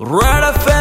Right 0.00 0.44
after 0.44 0.77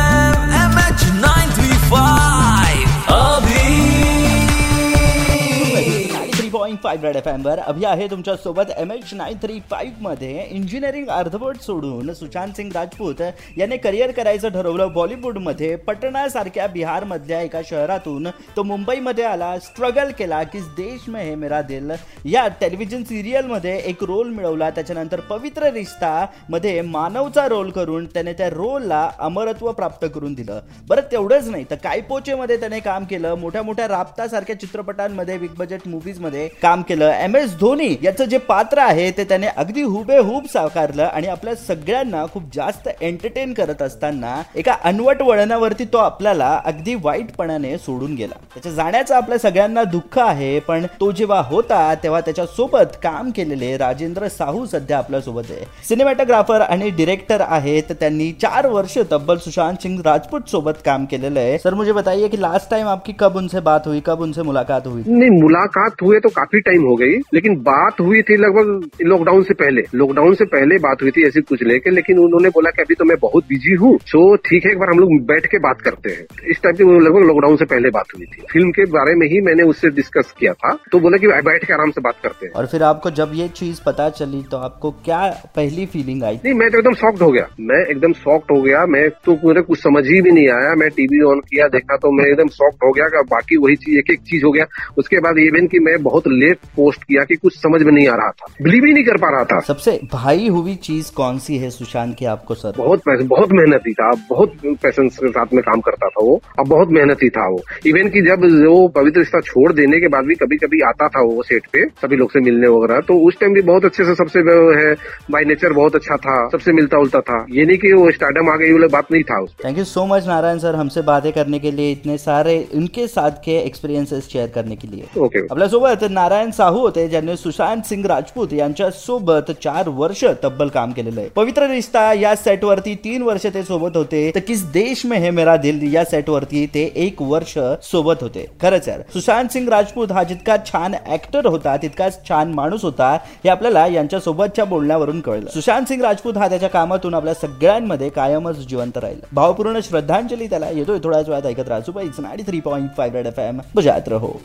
five 6.84 7.05
red 7.05 7.15
F 7.15 7.28
एमवर 7.28 7.59
अभि 7.59 7.86
आहे 7.86 8.07
तुमच्यासोबत 8.07 8.71
M 8.78 8.91
H 8.91 9.13
nine 9.13 9.38
three 9.41 9.60
फाईव्हमध्ये. 9.70 10.46
इंजिनिअरिंग 10.49 11.07
अर्धवट 11.10 11.57
सोडून 11.62 12.13
सुशांत 12.13 12.53
सिंग 12.53 12.71
राजपूत 12.73 13.21
याने 13.57 13.78
करिअर 13.78 14.12
करायचं 14.12 14.49
ठरवलं 14.49 14.94
बॉलिवूडमध्ये. 14.94 15.76
पटणासारख्या 15.78 16.68
बिहारमधल्या 16.68 17.42
एका 17.42 17.62
शहरातून 17.70 18.28
तो 18.55 18.64
मुंबईमध्ये 18.64 19.24
आला 19.26 19.58
स्ट्रगल 19.60 20.12
केला 20.20 20.42
की 20.44 20.60
देश 20.78 21.08
में 21.10 21.21
है 21.21 21.36
मेरा 21.36 21.62
दिल. 21.62 21.92
या 22.26 22.48
टेलिव्हिजन 22.62 23.04
सिरियलमध्ये 23.04 23.78
एक 23.80 24.04
रोल 24.04 24.30
मिळवला 24.30 24.70
त्याच्यानंतर 24.70 25.20
पवित्र 25.30 25.71
रिश्ता 25.73 26.25
मध्ये 26.50 26.82
मानवचा 26.82 27.48
रोल 27.48 27.70
करून 27.71 28.05
त्याने 28.05 28.34
त्या 28.34 28.50
रोलला 28.50 29.09
अमरत्व 29.20 29.71
प्राप्त 29.71 30.05
करून 30.16 30.34
दिलं. 30.34 30.59
बरं 30.88 31.12
तेवढंच 31.12 31.48
नाही 31.48 31.66
तर 31.70 31.75
कायपोचेमध्ये 31.75 32.59
त्याने 32.59 32.80
काम 32.80 33.05
केलं. 33.05 33.35
मोठ्या 33.35 33.62
मोठ्या 33.63 33.88
राबतासारख्या 33.88 34.59
चित्रपटांमध्ये 34.59 35.38
बिग 35.38 35.53
बजेट 35.57 35.88
मूवीजमध्ये 35.88 36.48
काम 36.67 36.81
केलं. 36.81 37.12
एम 37.13 37.35
एस 37.35 37.55
धोनी 37.59 37.95
याचं 38.03 38.26
जे 38.26 38.38
पात्र 38.48 38.80
आहे 38.80 39.09
ते 39.17 39.23
त्याने 39.23 39.48
अगदी 39.58 39.81
हुबेहूब 39.84 40.45
साकारलं 40.53 41.03
आणि 41.03 41.27
आपल्या 41.27 41.53
सगळ्यांना 41.58 42.25
खूप 42.34 42.44
जास्त 42.53 42.88
एंटरटेन 43.02 43.53
करत 43.53 43.81
असताना 43.81 44.35
एका 44.55 44.75
अनवट 44.84 45.22
वळणावरती 45.22 45.85
तो 45.94 45.98
आपल्याला 45.98 46.49
अगदी 46.66 46.95
वाईटपणाने 47.03 47.77
सोडून 47.77 48.13
गेला. 48.16 48.35
त्याच्या 48.53 48.72
जाण्याचं 48.72 49.16
आपल्या 49.16 49.38
सगळ्यांना 49.38 49.84
दुःख 49.84 50.17
आहे 50.20 50.59
पण 50.59 50.85
तो 50.99 51.11
जेव्हा 51.11 51.39
होता 51.45 51.94
तेव्हा 52.03 52.20
त्याच्या 52.22 52.45
सोबत 52.48 52.97
काम 53.03 53.30
केलेले 53.36 53.75
राजेंद्र 53.77 54.27
साहू 54.30 54.66
सध्या 54.66 54.97
आपल्यासोबत 54.97 55.52
आहे. 55.52 55.66
सिनेमॅटोग्राफर 55.89 56.61
आणि 56.61 56.89
डिरेक्टर 56.97 57.41
आहेत 57.41 57.91
त्यांनी 57.99 58.31
चार 58.41 58.67
वर्ष 58.67 58.97
तब्बल 59.11 59.38
सुशांत 59.38 59.81
सिंग 59.84 59.99
राजपूत 60.05 60.49
सोबत 60.52 60.84
काम 60.86 61.05
केलेलं 61.05 61.39
आहे. 61.39 61.58
सर 61.58 61.73
मुझे 61.73 61.91
बताइए 61.94 62.27
की 62.27 62.41
लास्ट 62.41 62.70
टाइम 62.72 62.88
आपकी 62.88 63.13
कब 63.19 63.38
उनसे 63.38 63.59
बात 63.61 63.88
हुई 63.88 64.02
कब 64.06 64.22
उनसे 64.22 64.41
मुलाकात 64.41 64.88
हुई? 64.88 65.02
नहीं 65.08 65.41
मुलाकात 65.41 66.02
हुए 66.02 66.19
तो 66.19 66.30
काफी 66.36 66.56
टाइम 66.61 66.83
हो 66.83 66.95
गई 66.95 67.17
लेकिन 67.33 67.55
बात 67.63 68.00
हुई 68.02 68.22
थी 68.22 68.36
लगभग 68.38 69.03
लॉकडाउन 69.03 69.44
से 69.44 69.53
पहले। 69.55 69.83
लॉकडाउन 69.95 70.33
से 70.33 70.45
पहले 70.47 70.77
बात 70.80 71.02
हुई 71.02 71.11
थी 71.11 71.25
ऐसी 71.27 71.41
कुछ 71.44 71.63
लेके 71.63 71.91
लेकिन 71.91 72.19
उन्होंने 72.19 72.50
बोला 72.50 72.69
कि 72.69 72.81
अभी 72.81 72.95
तो 72.95 73.05
मैं 73.05 73.17
बहुत 73.22 73.44
बिज़ी 73.50 73.75
हूँ 73.75 73.95
तो 74.11 74.36
ठीक 74.47 74.66
है 74.66 74.72
एक 74.72 74.80
बार 74.80 74.89
हम 74.89 75.00
लोग 75.00 75.11
बैठ 75.28 75.45
के 75.45 75.58
बात 75.59 75.81
करते 75.81 76.09
हैं। 76.09 76.25
इस 76.52 76.61
टाइप 76.63 76.78
की 76.78 76.83
लगभग 76.83 77.28
लॉकडाउन 77.28 77.55
से 77.55 77.66
पहले 77.66 77.89
बात 77.89 78.16
हुई 78.17 78.25
थी। 78.25 78.41
फ़िल्म 78.53 78.69
के 78.72 78.85
बारे 78.91 79.16
में 79.16 79.28
ही 79.28 79.41
मैंने 79.41 79.63
उससे 79.63 79.89
डिस्कस 79.91 80.33
किया 80.39 80.53
था 80.53 80.78
तो 80.91 81.00
बोला 81.00 81.17
कि 81.17 81.28
बैठ 81.28 81.66
के 81.66 81.73
आराम 81.73 81.91
से 81.91 82.02
बात 82.02 82.16
करते 82.23 82.45
हैं। 82.45 82.53
और 82.53 82.66
फिर 82.66 82.83
आपको 82.83 83.11
जब 83.11 83.31
ये 83.35 83.47
चीज़ 83.55 83.81
पता 83.85 84.09
चली 84.11 84.44
तो 84.52 84.58
आपको 84.58 84.91
क्या 85.05 85.19
पहली 85.55 85.85
फीलिंग 85.85 86.23
आई? 86.23 86.35
नहीं 86.35 86.53
मैं 86.53 86.69
तो 86.72 86.78
एकदम 86.78 86.94
शॉक्ड 86.95 87.22
हो 87.22 87.31
गया। 87.31 87.47
मैं 87.61 87.83
एकदम 87.85 88.13
शॉक्ड 88.16 88.52
हो 88.52 88.61
गया। 88.61 88.85
मैं 88.88 89.09
तो 89.25 89.38
मुझे 89.44 89.61
कुछ 89.61 89.80
समझ 89.80 90.05
ही 90.05 90.22
भी 90.22 90.31
नहीं 90.31 90.47
आया। 90.52 90.73
मैं 90.75 90.89
टीवी 90.89 91.22
ऑन 91.23 91.39
किया 91.50 91.67
देखा 91.67 91.97
तो 91.97 92.11
मैं 92.11 92.25
एकदम 92.25 92.47
शॉक्ड 92.47 92.83
हो 92.83 92.91
गया 92.91 93.22
बाकी 93.31 93.58
वही 93.58 93.75
चीज़ 93.75 93.97
एक 94.00 94.11
एक 94.11 94.19
चीज़ 94.22 94.45
हो 94.45 94.52
गया। 94.52 94.66
उसके 94.97 95.19
बाद 95.19 95.38
इवन 95.38 95.67
की 95.67 95.80
मैं 95.80 96.02
बहुत 96.03 96.28
लेट 96.30 96.47
पोस्ट 96.53 97.03
किया 97.03 97.23
कि 97.23 97.36
कुछ 97.36 97.58
समझ 97.58 97.81
में 97.81 97.92
नहीं 97.92 98.08
आ 98.08 98.16
रहा 98.16 98.30
था। 98.31 98.45
बिलीव 98.62 98.86
ही 98.86 98.94
नहीं 98.94 99.03
कर 99.03 99.17
पा 99.17 99.30
रहा 99.30 99.44
था। 99.44 99.59
सबसे 99.67 100.00
भाई 100.14 100.48
हुई 100.48 100.76
चीज़ 100.84 101.12
कौन 101.12 101.40
सी 101.40 101.58
है 101.58 101.70
सुशांत 101.70 102.16
की 102.16 102.26
आपको 102.26 102.56
सर? 102.56 102.73
बहुत 102.78 103.00
पैसे 103.00 103.23
बहुत 103.23 103.52
मेहनती 103.52 103.94
था। 103.94 104.12
बहुत 104.30 104.53
पैशन 104.84 105.08
के 105.09 105.28
साथ 105.28 105.53
में 105.53 105.64
काम 105.64 105.81
करता 105.81 106.08
था 106.08 106.23
वो। 106.23 106.40
और 106.59 106.68
बहुत 106.68 106.90
मेहनती 106.90 107.30
था 107.30 107.48
वो। 107.50 107.62
इवन 107.86 108.09
की 108.09 108.22
जब 108.22 108.45
वो 108.68 108.88
पवित्र 108.88 109.20
रिश्ता 109.20 109.42
छोड़ 109.42 109.72
देने 109.73 110.00
के 110.00 110.08
बाद 110.08 110.25
भी 110.25 110.36
कभी 110.36 110.58
कभी 110.58 110.81
आता 110.81 111.08
था 111.08 111.22
वो 111.23 111.44
सेट 111.44 111.68
पे 111.73 111.86
सभी 112.02 112.16
लोग 112.16 112.31
से 112.31 112.40
मिलने 112.40 112.68
वगैरह 112.68 113.02
तो 113.02 113.18
उस 113.28 113.40
टाइम 113.40 113.53
भी 113.53 113.62
बहुत 113.62 113.86
अच्छे 113.86 114.06
से 114.06 114.16
सबसे 114.16 114.40
है 114.40 114.94
बाय 115.31 115.44
नेचर 115.44 115.73
बहुत 115.73 115.95
अच्छा 115.95 116.16
था 116.16 116.48
सबसे 116.50 116.72
मिलता 116.72 116.98
उलता 116.98 117.20
था। 117.22 117.45
ये 117.52 117.66
नहीं 117.66 117.78
की 117.78 117.94
वो 117.94 118.12
स्टार्डम 118.12 118.50
आ 118.50 118.56
गई 118.56 118.72
वाला 118.72 118.88
बात 118.88 119.12
नहीं 119.12 119.23
था 119.23 119.44
thank 119.66 119.78
you 119.78 119.84
so 119.84 120.06
much 120.06 120.28
Narayan 120.28 120.58
sir 120.58 120.75
हमसे 120.75 121.02
बातें 121.02 121.31
करने 121.31 121.59
के 121.59 121.72
लिए 121.72 121.92
इतने 121.92 122.18
सारे 122.18 122.58
उनके 122.75 123.08
साथ 123.08 123.31
के 123.45 123.58
एक्सपिरियन्सेस 123.58 124.28
शेयर 124.28 124.48
करने 124.48 124.75
के 124.75 124.88
लिए। 124.88 125.06
ओके 125.18 125.40
आपल्यासोबत 125.42 126.03
नारायण 126.12 126.36
साहू 126.52 126.80
होते 126.80 127.07
ज्यांनी 127.07 127.35
सुशांत 127.38 127.81
सिंग 127.81 128.06
राजपूत 128.06 128.53
यांच्या 128.53 128.89
सोबत 128.91 129.51
चार 129.63 129.89
वर्ष 129.89 130.23
तब्बल 130.44 130.67
काम 130.67 130.91
केलेलं 130.91 131.19
आहे. 131.19 131.29
पवित्र 131.29 131.67
रिश्ता 131.69 132.12
या 132.13 132.35
सेट 132.35 132.63
वरती 132.63 132.94
तीन 132.95 133.22
वर्ष 133.22 133.45
ते 133.53 133.63
सोबत 133.63 133.97
होते. 133.97 134.29
तर 134.35 134.39
किस 134.39 134.63
देश 134.72 135.06
में 135.06 135.17
है 135.19 135.29
मेरा 135.29 135.56
दिल 135.57 135.79
या 135.94 136.03
सेट 136.03 136.29
वरती 136.29 136.66
ते 136.73 136.84
एक 136.95 137.22
वर्ष 137.22 137.57
सोबत 137.84 138.22
होते. 138.22 138.45
खरंच 138.62 138.88
यार 138.88 139.01
सुशांत 139.13 139.50
सिंग 139.50 139.69
राजपूत 139.69 140.12
हा 140.12 140.23
जितका 140.23 140.57
छान 140.66 140.95
ऍक्टर 141.07 141.45
होता 141.45 141.75
तितकाच 141.78 142.19
छान 142.29 142.51
माणूस 142.53 142.83
होता 142.83 143.12
हे 143.44 143.50
आपल्याला 143.50 143.85
यांच्या 143.88 144.19
सोबतच्या 144.19 144.66
बोलण्यावरून 144.66 145.22
कळलं. 145.22 145.50
सुशांत 145.50 145.85
सिंग 145.85 146.01
राजपूत 146.01 146.38
हा 146.38 146.47
त्याच्या 146.50 146.69
कामातून 146.69 147.13
आपल्या 147.13 147.33
सगळ्यांमध्ये 147.33 148.09
कायमच 148.09 148.67
जिवंत 148.67 148.97
राहील. 148.97 149.19
भावपूर्ण 149.33 149.79
श्रद्धांजली 149.83 150.47
त्याला 150.47 150.69
येतोय. 150.69 151.00
थोड्याच 151.03 151.29
वेळात 151.29 151.45
ऐकत 151.45 151.69
राजू 151.69 151.91
पाहिजे 151.91 152.22
नाडी 152.22 152.44
three 152.44 152.59
point 152.59 152.89
five 152.97 153.28
F 153.28 153.39
M. 153.39 153.59
बजात 153.75 154.07
रहो. 154.07 154.38